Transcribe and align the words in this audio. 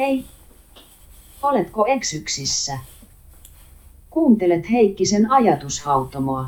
Hei! 0.00 0.24
Oletko 1.42 1.86
eksyksissä? 1.86 2.78
Kuuntelet 4.10 4.70
Heikkisen 4.70 5.30
ajatushautomoa. 5.30 6.46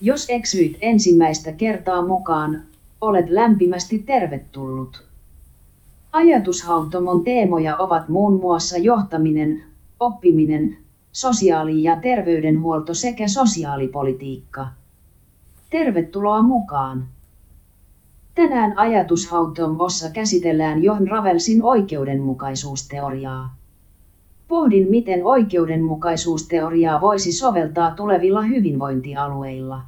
Jos 0.00 0.26
eksyit 0.28 0.78
ensimmäistä 0.80 1.52
kertaa 1.52 2.06
mukaan, 2.06 2.62
olet 3.00 3.30
lämpimästi 3.30 3.98
tervetullut. 3.98 5.04
Ajatushautomon 6.12 7.24
teemoja 7.24 7.76
ovat 7.76 8.08
muun 8.08 8.40
muassa 8.40 8.78
johtaminen, 8.78 9.62
oppiminen, 10.00 10.76
sosiaali- 11.12 11.82
ja 11.82 11.96
terveydenhuolto 11.96 12.94
sekä 12.94 13.28
sosiaalipolitiikka. 13.28 14.68
Tervetuloa 15.70 16.42
mukaan! 16.42 17.15
Tänään 18.36 18.78
ajatushautomossa 18.78 20.10
käsitellään 20.10 20.82
John 20.82 21.08
Ravelsin 21.08 21.62
oikeudenmukaisuusteoriaa. 21.62 23.56
Pohdin, 24.48 24.90
miten 24.90 25.24
oikeudenmukaisuusteoriaa 25.24 27.00
voisi 27.00 27.32
soveltaa 27.32 27.90
tulevilla 27.90 28.42
hyvinvointialueilla. 28.42 29.82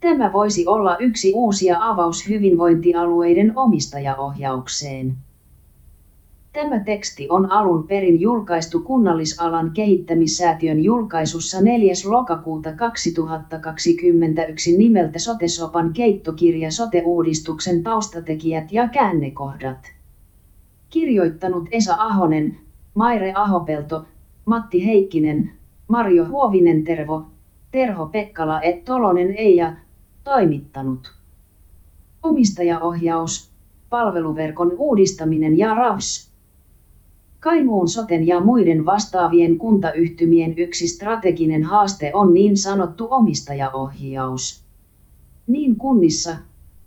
Tämä 0.00 0.32
voisi 0.32 0.66
olla 0.66 0.96
yksi 0.98 1.32
uusia 1.34 1.76
avaus 1.80 2.28
hyvinvointialueiden 2.28 3.52
omistajaohjaukseen. 3.56 5.16
Tämä 6.54 6.80
teksti 6.80 7.26
on 7.30 7.52
alun 7.52 7.86
perin 7.86 8.20
julkaistu 8.20 8.80
kunnallisalan 8.80 9.70
kehittämissäätiön 9.70 10.84
julkaisussa 10.84 11.60
4. 11.60 11.92
lokakuuta 12.04 12.72
2021 12.72 14.76
nimeltä 14.76 15.18
Sotesopan 15.18 15.92
keittokirja 15.92 16.70
Sote-uudistuksen 16.70 17.82
taustatekijät 17.82 18.72
ja 18.72 18.88
käännekohdat. 18.88 19.78
Kirjoittanut 20.90 21.68
Esa 21.72 21.94
Ahonen, 21.98 22.56
Maire 22.94 23.32
Ahopelto, 23.36 24.04
Matti 24.44 24.86
Heikkinen, 24.86 25.50
Marjo 25.88 26.28
Huovinen 26.28 26.84
Tervo, 26.84 27.26
Terho 27.70 28.06
Pekkala 28.06 28.62
et 28.62 28.84
Tolonen 28.84 29.34
Eija, 29.36 29.72
toimittanut. 30.24 31.12
Omistajaohjaus, 32.22 33.50
palveluverkon 33.90 34.72
uudistaminen 34.78 35.58
ja 35.58 35.74
RAVS. 35.74 36.33
Kainuun 37.44 37.88
soten 37.88 38.26
ja 38.26 38.40
muiden 38.40 38.86
vastaavien 38.86 39.58
kuntayhtymien 39.58 40.54
yksi 40.58 40.88
strateginen 40.88 41.62
haaste 41.62 42.10
on 42.14 42.34
niin 42.34 42.56
sanottu 42.56 43.08
omistajaohjaus. 43.10 44.64
Niin 45.46 45.76
kunnissa, 45.76 46.36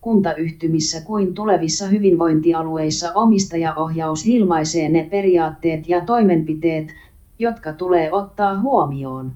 kuntayhtymissä 0.01 1.01
kuin 1.01 1.33
tulevissa 1.33 1.87
hyvinvointialueissa 1.87 3.11
omistajaohjaus 3.13 4.25
ilmaisee 4.25 4.89
ne 4.89 5.07
periaatteet 5.11 5.89
ja 5.89 6.05
toimenpiteet, 6.05 6.87
jotka 7.39 7.73
tulee 7.73 8.11
ottaa 8.11 8.61
huomioon. 8.61 9.31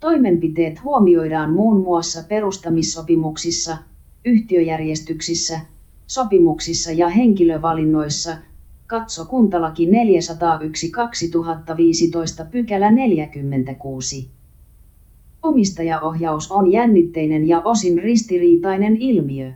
Toimenpiteet 0.00 0.84
huomioidaan 0.84 1.52
muun 1.52 1.80
muassa 1.80 2.22
perustamissopimuksissa, 2.28 3.76
yhtiöjärjestyksissä, 4.24 5.60
sopimuksissa 6.06 6.92
ja 6.92 7.08
henkilövalinnoissa. 7.08 8.36
Katso 8.86 9.24
kuntalaki 9.24 9.86
401 9.86 10.90
2015 10.90 12.44
pykälä 12.44 12.90
46. 12.90 14.28
Omistajaohjaus 15.42 16.52
on 16.52 16.72
jännitteinen 16.72 17.48
ja 17.48 17.60
osin 17.60 17.98
ristiriitainen 17.98 18.96
ilmiö. 18.96 19.52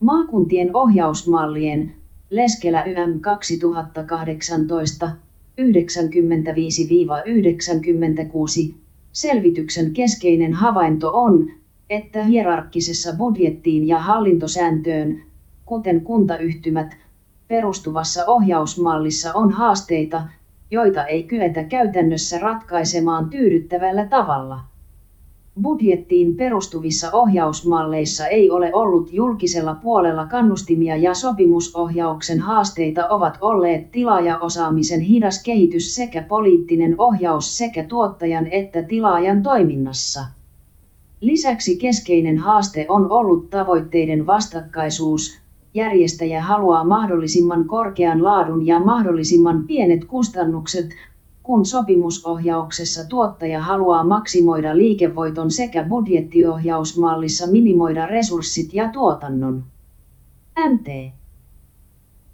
Maakuntien 0.00 0.76
ohjausmallien 0.76 1.92
Leskelä 2.30 2.84
YM 2.84 3.20
2018 3.20 5.10
95-96 8.70 8.74
selvityksen 9.12 9.92
keskeinen 9.92 10.52
havainto 10.52 11.10
on, 11.14 11.50
että 11.90 12.24
hierarkkisessa 12.24 13.12
budjettiin 13.16 13.88
ja 13.88 13.98
hallintosääntöön, 13.98 15.22
kuten 15.66 16.00
kuntayhtymät, 16.00 16.96
perustuvassa 17.50 18.24
ohjausmallissa 18.26 19.32
on 19.34 19.52
haasteita, 19.52 20.22
joita 20.70 21.04
ei 21.04 21.22
kyetä 21.22 21.64
käytännössä 21.64 22.38
ratkaisemaan 22.38 23.30
tyydyttävällä 23.30 24.06
tavalla. 24.06 24.60
Budjettiin 25.62 26.36
perustuvissa 26.36 27.10
ohjausmalleissa 27.12 28.26
ei 28.26 28.50
ole 28.50 28.70
ollut 28.74 29.12
julkisella 29.12 29.74
puolella 29.74 30.26
kannustimia 30.26 30.96
ja 30.96 31.14
sopimusohjauksen 31.14 32.40
haasteita 32.40 33.08
ovat 33.08 33.38
olleet 33.40 33.92
tilaajaosaamisen 33.92 35.00
hidas 35.00 35.42
kehitys 35.42 35.94
sekä 35.94 36.22
poliittinen 36.22 36.94
ohjaus 36.98 37.58
sekä 37.58 37.84
tuottajan 37.84 38.46
että 38.46 38.82
tilaajan 38.82 39.42
toiminnassa. 39.42 40.24
Lisäksi 41.20 41.76
keskeinen 41.76 42.38
haaste 42.38 42.86
on 42.88 43.10
ollut 43.10 43.50
tavoitteiden 43.50 44.26
vastakkaisuus. 44.26 45.40
Järjestäjä 45.74 46.42
haluaa 46.42 46.84
mahdollisimman 46.84 47.64
korkean 47.64 48.24
laadun 48.24 48.66
ja 48.66 48.80
mahdollisimman 48.80 49.64
pienet 49.66 50.04
kustannukset, 50.04 50.90
kun 51.42 51.66
sopimusohjauksessa 51.66 53.08
tuottaja 53.08 53.62
haluaa 53.62 54.04
maksimoida 54.04 54.76
liikevoiton 54.76 55.50
sekä 55.50 55.84
budjettiohjausmallissa 55.88 57.46
minimoida 57.46 58.06
resurssit 58.06 58.74
ja 58.74 58.88
tuotannon. 58.88 59.64
MT. 60.68 61.12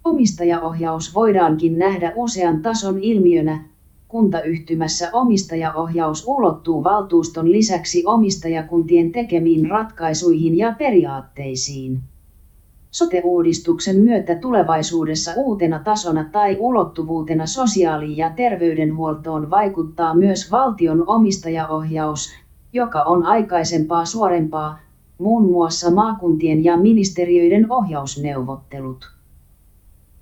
Omistajaohjaus 0.04 1.14
voidaankin 1.14 1.78
nähdä 1.78 2.12
usean 2.16 2.62
tason 2.62 2.98
ilmiönä. 2.98 3.64
Kuntayhtymässä 4.08 5.10
omistajaohjaus 5.12 6.24
ulottuu 6.26 6.84
valtuuston 6.84 7.52
lisäksi 7.52 8.02
omistajakuntien 8.06 9.12
tekemiin 9.12 9.70
ratkaisuihin 9.70 10.58
ja 10.58 10.74
periaatteisiin. 10.78 12.00
Sote-uudistuksen 12.96 13.96
myötä 13.96 14.34
tulevaisuudessa 14.34 15.32
uutena 15.36 15.78
tasona 15.78 16.24
tai 16.32 16.56
ulottuvuutena 16.60 17.46
sosiaali- 17.46 18.16
ja 18.16 18.30
terveydenhuoltoon 18.30 19.50
vaikuttaa 19.50 20.14
myös 20.14 20.52
valtion 20.52 21.04
omistajaohjaus, 21.06 22.30
joka 22.72 23.02
on 23.02 23.26
aikaisempaa 23.26 24.04
suorempaa, 24.04 24.78
muun 25.18 25.50
muassa 25.50 25.90
maakuntien 25.90 26.64
ja 26.64 26.76
ministeriöiden 26.76 27.72
ohjausneuvottelut. 27.72 29.10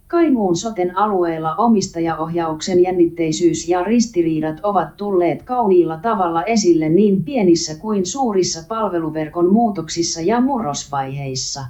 Kainuun 0.07 0.57
soten 0.57 0.97
alueella 0.97 1.55
omistajaohjauksen 1.55 2.83
jännitteisyys 2.83 3.69
ja 3.69 3.85
ristiriidat 3.85 4.61
ovat 4.63 4.97
tulleet 4.97 5.43
kauniilla 5.43 5.97
tavalla 5.97 6.45
esille 6.45 6.89
niin 6.89 7.25
pienissä 7.25 7.75
kuin 7.75 8.07
suurissa 8.07 8.63
palveluverkon 8.69 9.53
muutoksissa 9.53 10.21
ja 10.21 10.41
murrosvaiheissa. 10.41 11.61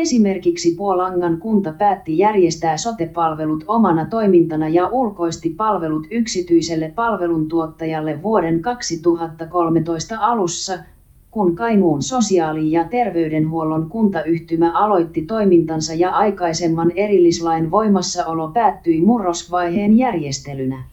Esimerkiksi 0.00 0.74
Puolangan 0.74 1.38
kunta 1.38 1.72
päätti 1.72 2.18
järjestää 2.18 2.76
sotepalvelut 2.76 3.64
omana 3.66 4.06
toimintana 4.06 4.68
ja 4.68 4.88
ulkoisti 4.88 5.50
palvelut 5.50 6.06
yksityiselle 6.10 6.92
palveluntuottajalle 6.94 8.22
vuoden 8.22 8.62
2013 8.62 10.16
alussa, 10.20 10.78
kun 11.30 11.56
Kainuun 11.56 12.02
sosiaali- 12.02 12.72
ja 12.72 12.84
terveydenhuollon 12.84 13.90
kuntayhtymä 13.90 14.78
aloitti 14.78 15.22
toimintansa 15.22 15.94
ja 15.94 16.10
aikaisemman 16.10 16.92
erillislain 16.96 17.70
voimassaolo 17.70 18.48
päättyi 18.48 19.00
murrosvaiheen 19.00 19.98
järjestelynä. 19.98 20.84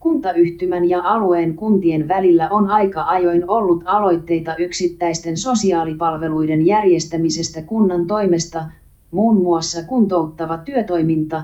Kuntayhtymän 0.00 0.88
ja 0.88 1.00
alueen 1.04 1.54
kuntien 1.54 2.08
välillä 2.08 2.48
on 2.50 2.70
aika 2.70 3.02
ajoin 3.02 3.50
ollut 3.50 3.82
aloitteita 3.86 4.56
yksittäisten 4.56 5.36
sosiaalipalveluiden 5.36 6.66
järjestämisestä 6.66 7.62
kunnan 7.62 8.06
toimesta, 8.06 8.64
muun 9.10 9.36
muassa 9.36 9.82
kuntouttava 9.82 10.58
työtoiminta, 10.58 11.42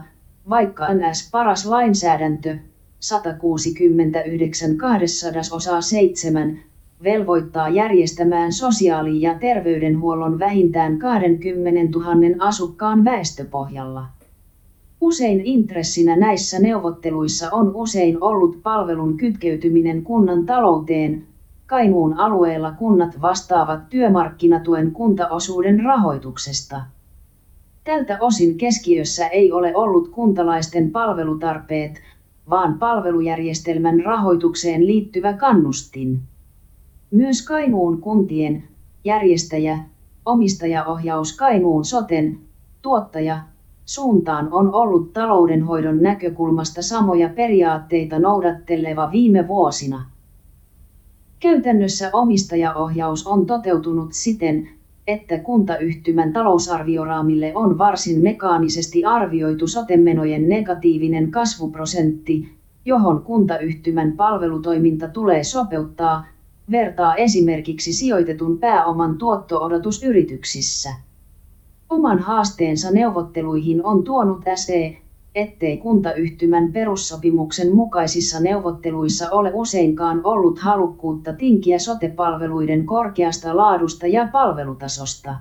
vaikka 0.51 0.87
NS 0.95 1.29
paras 1.33 1.67
lainsäädäntö 1.67 2.57
169 3.01 4.77
200 4.77 5.81
7 5.81 6.59
velvoittaa 7.05 7.69
järjestämään 7.69 8.53
sosiaali- 8.53 9.23
ja 9.23 9.35
terveydenhuollon 9.39 10.39
vähintään 10.39 10.99
20 10.99 11.99
000 11.99 12.47
asukkaan 12.47 13.05
väestöpohjalla. 13.05 14.07
Usein 15.03 15.41
intressinä 15.45 16.17
näissä 16.17 16.59
neuvotteluissa 16.59 17.51
on 17.53 17.75
usein 17.75 18.23
ollut 18.23 18.63
palvelun 18.63 19.17
kytkeytyminen 19.17 20.03
kunnan 20.03 20.47
talouteen. 20.47 21.27
Kainuun 21.67 22.15
alueella 22.19 22.73
kunnat 22.73 23.21
vastaavat 23.23 23.89
työmarkkinatuen 23.91 24.93
kuntaosuuden 24.93 25.85
rahoituksesta. 25.85 26.81
Tältä 27.85 28.19
osin 28.21 28.59
keskiössä 28.59 29.27
ei 29.27 29.53
ole 29.53 29.77
ollut 29.77 30.09
kuntalaisten 30.09 30.91
palvelutarpeet, 30.91 32.01
vaan 32.51 32.79
palvelujärjestelmän 32.79 34.01
rahoitukseen 34.05 34.87
liittyvä 34.87 35.33
kannustin. 35.33 36.21
Myös 37.11 37.47
Kainuun 37.47 38.01
kuntien 38.01 38.65
järjestäjä, 39.05 39.79
omistajaohjaus 40.27 41.37
Kainuun 41.37 41.85
soten, 41.85 42.39
tuottaja, 42.83 43.52
suuntaan 43.85 44.49
on 44.51 44.75
ollut 44.75 45.13
taloudenhoidon 45.13 46.03
näkökulmasta 46.03 46.83
samoja 46.83 47.29
periaatteita 47.29 48.19
noudatteleva 48.19 49.11
viime 49.13 49.49
vuosina. 49.49 50.07
Käytännössä 51.41 52.11
omistajaohjaus 52.13 53.27
on 53.27 53.47
toteutunut 53.47 54.13
siten, 54.13 54.69
että 55.07 55.39
kuntayhtymän 55.39 56.33
talousarvioraamille 56.33 57.53
on 57.55 57.79
varsin 57.79 58.23
mekaanisesti 58.23 59.05
arvioitu 59.05 59.67
sotemenojen 59.67 60.49
negatiivinen 60.49 61.31
kasvuprosentti, 61.31 62.49
johon 62.85 63.23
kuntayhtymän 63.23 64.13
palvelutoiminta 64.13 65.09
tulee 65.09 65.45
sopeuttaa, 65.45 66.27
vertaa 66.71 67.15
esimerkiksi 67.15 67.93
sijoitetun 67.93 68.59
pääoman 68.59 69.19
tuotto-odotus 69.19 70.03
yrityksissä. 70.03 70.91
Oman 71.93 72.19
haasteensa 72.19 72.91
neuvotteluihin 72.91 73.85
on 73.85 74.05
tuonut 74.05 74.43
SE, 74.55 74.97
ettei 75.35 75.77
kuntayhtymän 75.77 76.73
perussopimuksen 76.73 77.75
mukaisissa 77.75 78.41
neuvotteluissa 78.41 79.31
ole 79.31 79.51
useinkaan 79.55 80.21
ollut 80.25 80.59
halukkuutta 80.59 81.33
tinkiä 81.33 81.79
sotepalveluiden 81.79 82.87
korkeasta 82.87 83.57
laadusta 83.57 84.07
ja 84.07 84.29
palvelutasosta. 84.33 85.35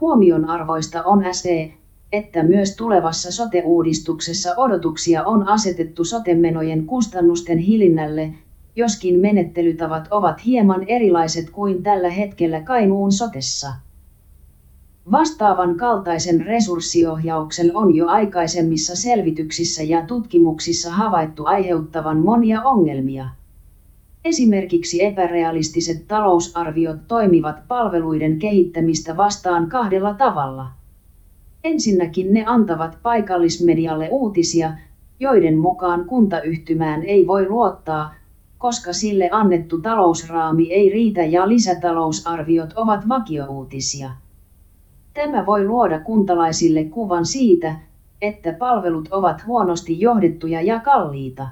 Huomionarvoista 0.00 1.02
on 1.02 1.24
SE, 1.32 1.72
että 2.12 2.42
myös 2.42 2.76
tulevassa 2.76 3.32
sote-uudistuksessa 3.32 4.54
odotuksia 4.56 5.24
on 5.24 5.48
asetettu 5.48 6.04
sotemenojen 6.04 6.86
kustannusten 6.86 7.58
hilinnälle, 7.58 8.34
joskin 8.76 9.18
menettelytavat 9.18 10.08
ovat 10.10 10.44
hieman 10.46 10.84
erilaiset 10.88 11.50
kuin 11.50 11.82
tällä 11.82 12.10
hetkellä 12.10 12.60
Kainuun 12.60 13.12
sotessa. 13.12 13.68
Vastaavan 15.12 15.76
kaltaisen 15.76 16.46
resurssiohjauksen 16.46 17.76
on 17.76 17.94
jo 17.94 18.06
aikaisemmissa 18.06 18.96
selvityksissä 18.96 19.82
ja 19.82 20.06
tutkimuksissa 20.06 20.90
havaittu 20.92 21.44
aiheuttavan 21.46 22.18
monia 22.18 22.62
ongelmia. 22.62 23.28
Esimerkiksi 24.24 25.04
epärealistiset 25.04 26.08
talousarviot 26.08 26.96
toimivat 27.08 27.68
palveluiden 27.68 28.38
kehittämistä 28.38 29.16
vastaan 29.16 29.68
kahdella 29.68 30.14
tavalla. 30.14 30.66
Ensinnäkin 31.64 32.34
ne 32.34 32.44
antavat 32.46 32.98
paikallismedialle 33.02 34.08
uutisia, 34.10 34.72
joiden 35.20 35.58
mukaan 35.58 36.04
kuntayhtymään 36.04 37.02
ei 37.02 37.26
voi 37.26 37.48
luottaa, 37.48 38.14
koska 38.58 38.92
sille 38.92 39.28
annettu 39.32 39.80
talousraami 39.80 40.72
ei 40.72 40.90
riitä 40.90 41.24
ja 41.24 41.48
lisätalousarviot 41.48 42.72
ovat 42.76 43.08
vakiouutisia. 43.08 44.10
Tämä 45.14 45.46
voi 45.46 45.64
luoda 45.64 46.00
kuntalaisille 46.00 46.84
kuvan 46.84 47.26
siitä, 47.26 47.76
että 48.22 48.52
palvelut 48.52 49.08
ovat 49.10 49.46
huonosti 49.46 50.00
johdettuja 50.00 50.62
ja 50.62 50.80
kalliita. 50.80 51.48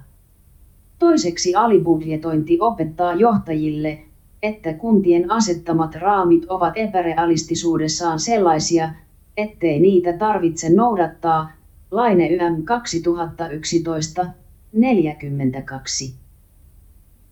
Toiseksi 0.99 1.55
alibudjetointi 1.55 2.59
opettaa 2.61 3.15
johtajille, 3.15 3.99
että 4.43 4.75
kuntien 4.75 5.31
asettamat 5.31 5.95
raamit 5.95 6.45
ovat 6.49 6.73
epärealistisuudessaan 6.77 8.21
sellaisia, 8.21 8.91
ettei 9.37 9.81
niitä 9.81 10.13
tarvitse 10.13 10.75
noudattaa. 10.75 11.53
Laine 11.91 12.29
YM 12.29 12.63
2011 12.65 14.27
42. 14.73 16.15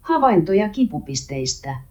Havaintoja 0.01 0.69
kipupisteistä. 0.69 1.90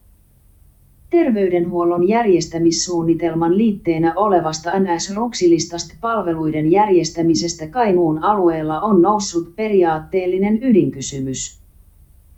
Terveydenhuollon 1.09 2.07
järjestämissuunnitelman 2.07 3.57
liitteenä 3.57 4.13
olevasta 4.15 4.71
NS-ruksilistasta 4.71 5.95
palveluiden 6.01 6.71
järjestämisestä 6.71 7.67
Kainuun 7.67 8.23
alueella 8.23 8.81
on 8.81 9.01
noussut 9.01 9.55
periaatteellinen 9.55 10.63
ydinkysymys. 10.63 11.59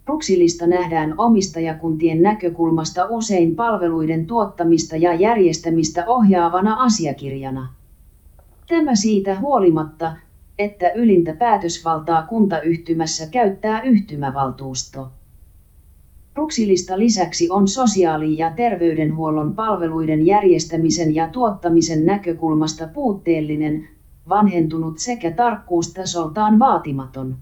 Ruksilista 0.08 0.68
nähdään 0.68 1.16
omistajakuntien 1.18 2.22
näkökulmasta 2.22 3.06
usein 3.10 3.56
palveluiden 3.56 4.26
tuottamista 4.26 4.98
ja 4.98 5.14
järjestämistä 5.14 6.06
ohjaavana 6.08 6.76
asiakirjana. 6.80 7.74
Tämä 8.68 8.96
siitä 8.96 9.40
huolimatta, 9.40 10.14
että 10.60 10.92
ylintä 10.96 11.34
päätösvaltaa 11.34 12.24
kuntayhtymässä 12.24 13.28
käyttää 13.28 13.82
yhtymävaltuusto. 13.82 15.08
Ruksilista 16.36 17.00
lisäksi 17.00 17.50
on 17.50 17.68
sosiaali- 17.68 18.38
ja 18.38 18.52
terveydenhuollon 18.56 19.56
palveluiden 19.56 20.26
järjestämisen 20.26 21.16
ja 21.16 21.28
tuottamisen 21.28 22.06
näkökulmasta 22.06 22.88
puutteellinen, 22.88 23.88
vanhentunut 24.30 25.00
sekä 25.00 25.32
tarkkuustasoltaan 25.32 26.60
vaatimaton. 26.60 27.36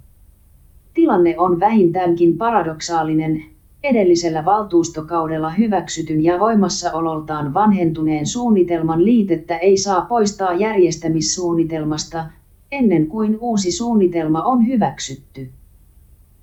Tilanne 0.93 1.35
on 1.37 1.59
vähintäänkin 1.59 2.37
paradoksaalinen, 2.37 3.43
edellisellä 3.83 4.45
valtuustokaudella 4.45 5.49
hyväksytyn 5.49 6.23
ja 6.23 6.39
voimassaololtaan 6.39 7.53
vanhentuneen 7.53 8.25
suunnitelman 8.25 9.05
liitettä 9.05 9.57
ei 9.57 9.77
saa 9.77 10.01
poistaa 10.01 10.53
järjestämissuunnitelmasta, 10.53 12.25
ennen 12.71 13.07
kuin 13.07 13.37
uusi 13.41 13.71
suunnitelma 13.71 14.43
on 14.43 14.67
hyväksytty. 14.67 15.49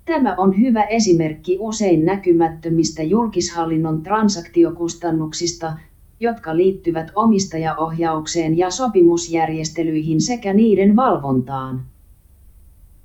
Tämä 0.07 0.35
on 0.37 0.59
hyvä 0.59 0.83
esimerkki 0.83 1.57
usein 1.59 2.05
näkymättömistä 2.05 3.03
julkishallinnon 3.03 4.03
transaktiokustannuksista, 4.03 5.73
jotka 6.19 6.57
liittyvät 6.57 7.11
omistajaohjaukseen 7.15 8.57
ja 8.57 8.71
sopimusjärjestelyihin 8.71 10.21
sekä 10.21 10.53
niiden 10.53 10.95
valvontaan. 10.95 11.81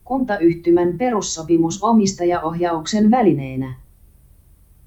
Kuntayhtymän 0.05 0.99
perussopimus 0.99 1.83
omistajaohjauksen 1.83 3.11
välineenä. 3.11 3.75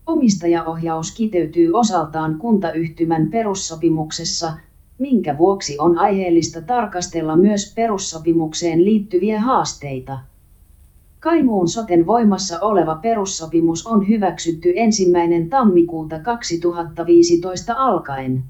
Omistajaohjaus 0.05 1.11
kiteytyy 1.11 1.71
osaltaan 1.73 2.37
kuntayhtymän 2.37 3.27
perussopimuksessa, 3.27 4.53
minkä 4.97 5.37
vuoksi 5.37 5.79
on 5.79 5.97
aiheellista 5.97 6.61
tarkastella 6.61 7.37
myös 7.37 7.73
perussopimukseen 7.75 8.85
liittyviä 8.85 9.41
haasteita. 9.41 10.19
Kainuun 11.25 11.67
soten 11.67 12.07
voimassa 12.07 12.59
oleva 12.59 12.95
perussopimus 12.95 13.87
on 13.87 14.07
hyväksytty 14.07 14.73
ensimmäinen 14.75 15.49
tammikuuta 15.49 16.19
2015 16.19 17.73
alkaen. 17.77 18.43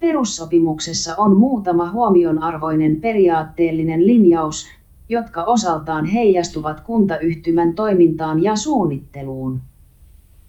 Perussopimuksessa 0.00 1.14
on 1.16 1.36
muutama 1.36 1.92
huomionarvoinen 1.92 3.00
periaatteellinen 3.00 4.06
linjaus, 4.06 4.66
jotka 5.08 5.44
osaltaan 5.44 6.04
heijastuvat 6.04 6.80
kuntayhtymän 6.80 7.74
toimintaan 7.74 8.42
ja 8.42 8.56
suunnitteluun. 8.56 9.60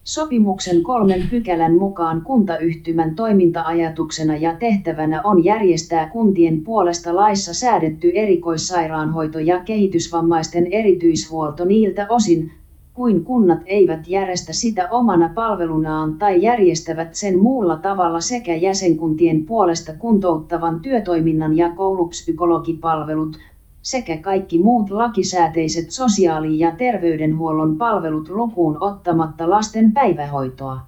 Sopimuksen 0.05 0.83
kolmen 0.83 1.27
pykälän 1.29 1.74
mukaan 1.74 2.21
kuntayhtymän 2.21 3.15
toiminta-ajatuksena 3.15 4.35
ja 4.38 4.55
tehtävänä 4.55 5.21
on 5.24 5.43
järjestää 5.43 6.09
kuntien 6.09 6.62
puolesta 6.62 7.15
laissa 7.15 7.53
säädetty 7.53 8.12
erikoissairaanhoito 8.15 9.39
ja 9.39 9.59
kehitysvammaisten 9.59 10.67
erityishuolto 10.67 11.65
niiltä 11.65 12.07
osin, 12.09 12.51
kuin 12.93 13.24
kunnat 13.24 13.59
eivät 13.65 14.07
järjestä 14.07 14.53
sitä 14.53 14.89
omana 14.91 15.29
palvelunaan 15.35 16.17
tai 16.17 16.41
järjestävät 16.41 17.15
sen 17.15 17.39
muulla 17.39 17.77
tavalla 17.77 18.21
sekä 18.21 18.55
jäsenkuntien 18.55 19.45
puolesta 19.45 19.93
kuntouttavan 19.93 20.79
työtoiminnan 20.79 21.57
ja 21.57 21.69
koulupsykologipalvelut, 21.69 23.38
sekä 23.85 24.17
kaikki 24.17 24.59
muut 24.59 24.89
lakisääteiset 24.89 25.91
sosiaali- 25.91 26.59
ja 26.59 26.71
terveydenhuollon 26.71 27.77
palvelut 27.77 28.29
lukuun 28.29 28.77
ottamatta 28.79 29.49
lasten 29.49 29.91
päivähoitoa. 29.91 30.79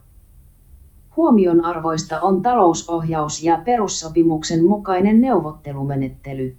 Huomionarvoista 1.17 2.21
on 2.21 2.41
talousohjaus 2.41 3.43
ja 3.43 3.61
perussopimuksen 3.65 4.65
mukainen 4.65 5.21
neuvottelumenettely. 5.21 6.55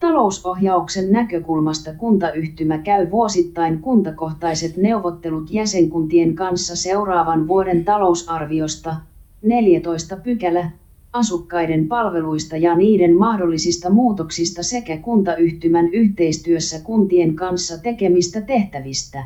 Talousohjauksen 0.00 1.12
näkökulmasta 1.12 1.94
kuntayhtymä 1.94 2.78
käy 2.78 3.10
vuosittain 3.10 3.78
kuntakohtaiset 3.78 4.76
neuvottelut 4.76 5.50
jäsenkuntien 5.50 6.34
kanssa 6.34 6.76
seuraavan 6.76 7.48
vuoden 7.48 7.84
talousarviosta, 7.84 8.96
14 9.42 10.16
pykälä, 10.16 10.70
asukkaiden 11.16 11.88
palveluista 11.88 12.56
ja 12.56 12.74
niiden 12.74 13.16
mahdollisista 13.16 13.90
muutoksista 13.90 14.62
sekä 14.62 14.96
kuntayhtymän 14.96 15.88
yhteistyössä 15.92 16.80
kuntien 16.80 17.34
kanssa 17.34 17.78
tekemistä 17.78 18.40
tehtävistä. 18.40 19.24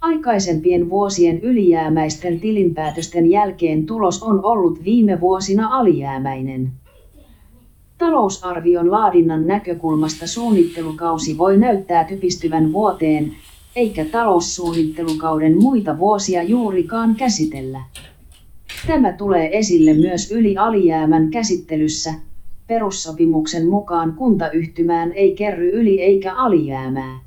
Aikaisempien 0.00 0.90
vuosien 0.90 1.40
ylijäämäisten 1.40 2.40
tilinpäätösten 2.40 3.30
jälkeen 3.30 3.86
tulos 3.86 4.22
on 4.22 4.44
ollut 4.44 4.84
viime 4.84 5.20
vuosina 5.20 5.68
alijäämäinen. 5.78 6.70
Talousarvion 7.98 8.90
laadinnan 8.90 9.46
näkökulmasta 9.46 10.26
suunnittelukausi 10.26 11.38
voi 11.38 11.56
näyttää 11.56 12.04
typistyvän 12.04 12.72
vuoteen, 12.72 13.32
eikä 13.76 14.04
taloussuunnittelukauden 14.04 15.58
muita 15.58 15.98
vuosia 15.98 16.42
juurikaan 16.42 17.14
käsitellä. 17.14 17.80
Tämä 18.86 19.12
tulee 19.12 19.58
esille 19.58 19.94
myös 19.94 20.32
yli 20.32 20.56
alijäämän 20.56 21.30
käsittelyssä, 21.30 22.14
perussopimuksen 22.66 23.68
mukaan 23.68 24.12
kuntayhtymään 24.12 25.12
ei 25.12 25.34
kerry 25.34 25.70
yli 25.70 26.02
eikä 26.02 26.34
alijäämää. 26.34 27.20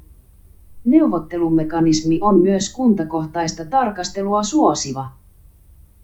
Neuvottelumekanismi 0.85 2.19
on 2.21 2.39
myös 2.39 2.73
kuntakohtaista 2.73 3.65
tarkastelua 3.65 4.43
suosiva. 4.43 5.09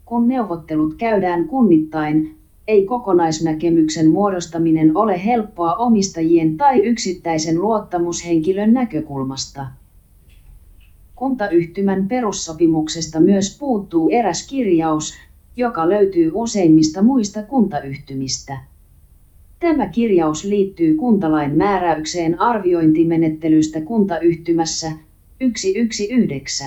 Kun 0.04 0.28
neuvottelut 0.28 0.94
käydään 0.94 1.44
kunnittain, 1.44 2.34
ei 2.68 2.86
kokonaisnäkemyksen 2.86 4.10
muodostaminen 4.10 4.96
ole 4.96 5.24
helppoa 5.24 5.74
omistajien 5.74 6.56
tai 6.56 6.78
yksittäisen 6.78 7.60
luottamushenkilön 7.60 8.72
näkökulmasta. 8.72 9.66
Kuntayhtymän 11.16 12.08
perussopimuksesta 12.08 13.20
myös 13.20 13.58
puuttuu 13.60 14.08
eräs 14.12 14.48
kirjaus, 14.48 15.14
joka 15.58 15.88
löytyy 15.88 16.30
useimmista 16.34 17.02
muista 17.02 17.42
kuntayhtymistä. 17.42 18.58
Tämä 19.60 19.86
kirjaus 19.86 20.44
liittyy 20.44 20.94
kuntalain 20.94 21.56
määräykseen 21.56 22.40
arviointimenettelystä 22.40 23.80
kuntayhtymässä 23.80 24.92
119. 25.40 26.64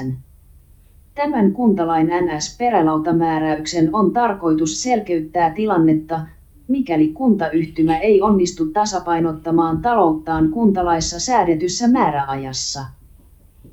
Tämän 1.15 1.51
kuntalain 1.51 2.07
NS-perälautamääräyksen 2.07 3.95
on 3.95 4.13
tarkoitus 4.13 4.83
selkeyttää 4.83 5.53
tilannetta, 5.53 6.19
mikäli 6.67 7.07
kuntayhtymä 7.07 7.98
ei 7.98 8.21
onnistu 8.21 8.65
tasapainottamaan 8.65 9.81
talouttaan 9.81 10.50
kuntalaissa 10.50 11.19
säädetyssä 11.19 11.88
määräajassa. 11.88 12.86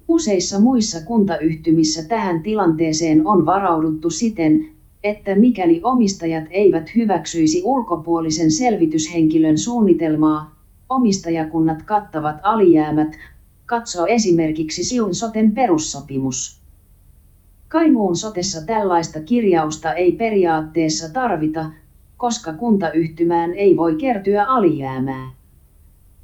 Useissa 0.09 0.61
muissa 0.61 1.01
kuntayhtymissä 1.07 2.09
tähän 2.09 2.43
tilanteeseen 2.43 3.27
on 3.27 3.47
varauduttu 3.47 4.11
siten, 4.11 4.78
että 5.05 5.35
mikäli 5.35 5.81
omistajat 5.85 6.45
eivät 6.51 6.95
hyväksyisi 6.97 7.63
ulkopuolisen 7.65 8.51
selvityshenkilön 8.51 9.59
suunnitelmaa, 9.59 10.55
omistajakunnat 10.89 11.83
kattavat 11.83 12.37
alijäämät, 12.43 13.17
katsoo 13.67 14.07
esimerkiksi 14.07 14.85
Siun 14.85 15.15
soten 15.15 15.53
perussopimus. 15.53 16.61
Kainuun 17.69 18.17
sotessa 18.17 18.67
tällaista 18.67 19.21
kirjausta 19.21 19.95
ei 19.95 20.13
periaatteessa 20.13 21.13
tarvita, 21.13 21.71
koska 22.17 22.53
kuntayhtymään 22.53 23.55
ei 23.55 23.77
voi 23.77 23.95
kertyä 23.95 24.45
alijäämää. 24.45 25.31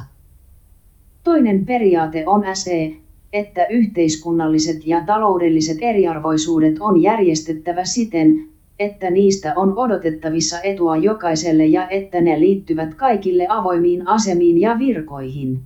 Toinen 1.24 1.66
periaate 1.66 2.24
on 2.28 2.44
SE, 2.54 3.03
että 3.34 3.66
yhteiskunnalliset 3.66 4.88
ja 4.88 5.04
taloudelliset 5.06 5.78
eriarvoisuudet 5.82 6.76
on 6.80 7.02
järjestettävä 7.02 7.86
siten, 7.86 8.48
että 8.80 9.10
niistä 9.10 9.54
on 9.56 9.78
odotettavissa 9.78 10.62
etua 10.62 10.98
jokaiselle 10.98 11.66
ja 11.66 11.90
että 11.90 12.22
ne 12.22 12.40
liittyvät 12.40 12.94
kaikille 12.94 13.46
avoimiin 13.50 14.08
asemiin 14.08 14.62
ja 14.62 14.80
virkoihin. 14.80 15.60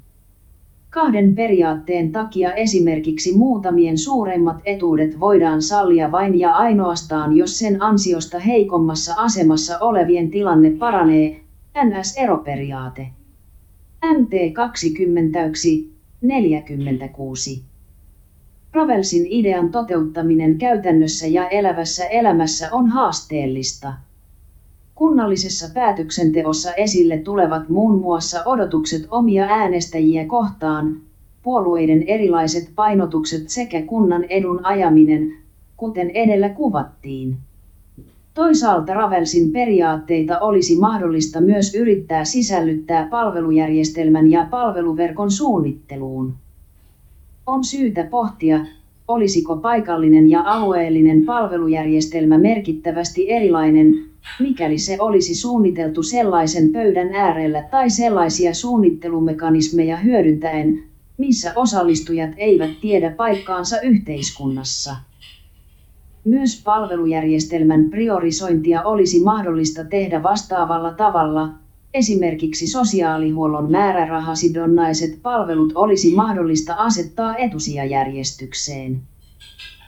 Kahden 0.89 1.35
periaatteen 1.35 2.11
takia 2.11 2.53
esimerkiksi 2.53 3.37
muutamien 3.37 3.97
suuremmat 3.97 4.61
etuudet 4.65 5.19
voidaan 5.19 5.61
sallia 5.61 6.11
vain 6.11 6.39
ja 6.39 6.51
ainoastaan, 6.51 7.37
jos 7.37 7.59
sen 7.59 7.81
ansiosta 7.81 8.39
heikommassa 8.39 9.13
asemassa 9.17 9.79
olevien 9.79 10.31
tilanne 10.31 10.71
paranee, 10.71 11.41
NS-eroperiaate. 11.83 13.07
MT 14.05 14.53
21 14.53 15.96
46. 16.21 17.63
Ravelsin 18.73 19.25
idean 19.29 19.71
toteuttaminen 19.71 20.57
käytännössä 20.57 21.27
ja 21.27 21.49
elävässä 21.49 22.05
elämässä 22.05 22.69
on 22.71 22.87
haasteellista. 22.87 23.93
Kunnallisessa 24.95 25.73
päätöksenteossa 25.73 26.73
esille 26.73 27.17
tulevat 27.17 27.69
muun 27.69 28.01
muassa 28.01 28.43
odotukset 28.45 29.07
omia 29.11 29.45
äänestäjiä 29.45 30.25
kohtaan, 30.25 31.01
puolueiden 31.43 32.03
erilaiset 32.07 32.71
painotukset 32.75 33.49
sekä 33.49 33.81
kunnan 33.81 34.23
edun 34.23 34.65
ajaminen, 34.65 35.33
kuten 35.77 36.09
edellä 36.09 36.49
kuvattiin. 36.49 37.37
Toisaalta 38.37 38.93
Ravelsin 38.93 39.51
periaatteita 39.51 40.39
olisi 40.39 40.79
mahdollista 40.79 41.41
myös 41.41 41.75
yrittää 41.75 42.25
sisällyttää 42.25 43.07
palvelujärjestelmän 43.07 44.31
ja 44.31 44.47
palveluverkon 44.51 45.31
suunnitteluun. 45.31 46.33
On 47.45 47.63
syytä 47.63 48.03
pohtia, 48.03 48.65
olisiko 49.07 49.57
paikallinen 49.57 50.29
ja 50.29 50.43
alueellinen 50.45 51.25
palvelujärjestelmä 51.25 52.37
merkittävästi 52.37 53.31
erilainen, 53.31 53.93
mikäli 54.39 54.77
se 54.77 54.97
olisi 54.99 55.35
suunniteltu 55.35 56.03
sellaisen 56.03 56.69
pöydän 56.69 57.13
äärellä 57.13 57.63
tai 57.71 57.89
sellaisia 57.89 58.53
suunnittelumekanismeja 58.53 59.97
hyödyntäen, 59.97 60.83
missä 61.17 61.53
osallistujat 61.55 62.31
eivät 62.37 62.71
tiedä 62.81 63.11
paikkaansa 63.11 63.81
yhteiskunnassa. 63.81 64.95
Myös 66.27 66.61
palvelujärjestelmän 66.63 67.89
priorisointia 67.89 68.83
olisi 68.83 69.23
mahdollista 69.23 69.85
tehdä 69.85 70.23
vastaavalla 70.23 70.93
tavalla, 70.93 71.49
esimerkiksi 71.93 72.67
sosiaalihuollon 72.67 73.71
määrärahasidonnaiset 73.71 75.19
palvelut 75.21 75.71
olisi 75.75 76.15
mahdollista 76.15 76.73
asettaa 76.73 77.37
etusijajärjestykseen. 77.37 79.01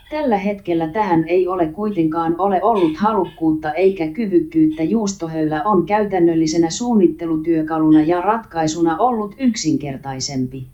Tällä 0.10 0.38
hetkellä 0.38 0.88
tähän 0.88 1.24
ei 1.28 1.48
ole 1.48 1.68
kuitenkaan 1.68 2.36
ole 2.38 2.64
ollut 2.64 2.98
halukkuutta 2.98 3.74
eikä 3.74 4.08
kyvykkyyttä 4.08 4.84
juustohöylä 4.84 5.64
on 5.64 5.86
käytännöllisenä 5.86 6.70
suunnittelutyökaluna 6.70 8.02
ja 8.02 8.22
ratkaisuna 8.22 8.98
ollut 8.98 9.36
yksinkertaisempi. 9.40 10.68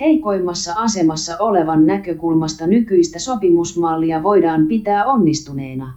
Heikoimmassa 0.00 0.74
asemassa 0.76 1.36
olevan 1.38 1.86
näkökulmasta 1.86 2.66
nykyistä 2.66 3.18
sopimusmallia 3.18 4.22
voidaan 4.22 4.66
pitää 4.66 5.04
onnistuneena. 5.04 5.92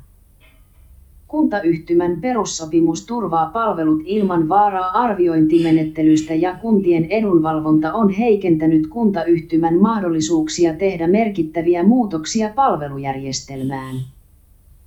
Kuntayhtymän 1.28 2.22
perussopimus 2.22 3.06
turvaa 3.06 3.46
palvelut 3.46 4.02
ilman 4.06 4.50
vaaraa 4.50 4.92
arviointimenettelystä 4.92 6.34
ja 6.34 6.56
kuntien 6.62 7.06
edunvalvonta 7.06 7.94
on 7.94 8.10
heikentänyt 8.10 8.88
kuntayhtymän 8.88 9.76
mahdollisuuksia 9.76 10.74
tehdä 10.74 11.08
merkittäviä 11.08 11.84
muutoksia 11.84 12.50
palvelujärjestelmään. 12.56 13.96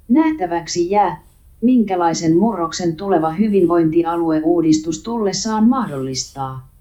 Nähtäväksi 0.08 0.90
jää, 0.90 1.22
minkälaisen 1.60 2.36
murroksen 2.36 2.96
tuleva 2.96 3.30
hyvinvointialueuudistus 3.30 5.02
tullessaan 5.02 5.68
mahdollistaa. 5.68 6.71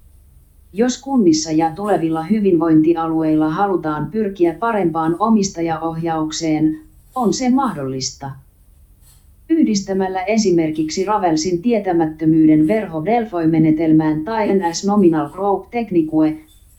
Jos 0.74 1.01
kunnissa 1.01 1.51
ja 1.51 1.72
tulevilla 1.75 2.24
hyvinvointialueilla 2.24 3.50
halutaan 3.50 4.12
pyrkiä 4.12 4.54
parempaan 4.54 5.16
omistajaohjaukseen, 5.20 6.80
on 7.16 7.34
se 7.34 7.50
mahdollista. 7.50 8.32
Yhdistämällä 9.50 10.24
esimerkiksi 10.24 11.06
Ravelsin 11.06 11.62
tietämättömyyden 11.62 12.68
verho 12.68 13.06
Delphi-menetelmään 13.06 14.24
tai 14.24 14.48
NS 14.54 14.86
Nominal 14.86 15.30
Group 15.30 15.72
Technique, 15.72 16.38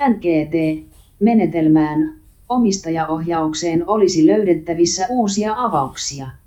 NGT, 0.08 0.84
menetelmään, 1.20 2.14
omistajaohjaukseen 2.48 3.88
olisi 3.88 4.26
löydettävissä 4.26 5.06
uusia 5.10 5.54
avauksia. 5.56 6.41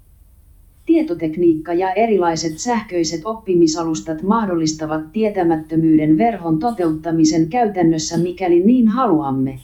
Tietotekniikka 0.95 1.73
ja 1.73 1.93
erilaiset 1.93 2.59
sähköiset 2.59 3.21
oppimisalustat 3.25 4.21
mahdollistavat 4.21 5.11
tietämättömyyden 5.11 6.17
verhon 6.17 6.59
toteuttamisen 6.59 7.49
käytännössä 7.49 8.17
mikäli 8.17 8.65
niin 8.65 8.87
haluamme. 8.87 9.59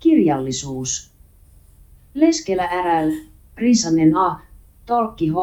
Kirjallisuus. 0.00 1.10
Leskelä 2.14 2.66
RL, 2.66 3.12
Risanen 3.56 4.16
A, 4.16 4.40
Tolkki 4.86 5.28
H, 5.28 5.34